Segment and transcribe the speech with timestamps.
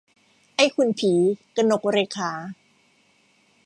[0.55, 1.13] ไอ้คุณผี-
[1.55, 2.31] กนกเรขา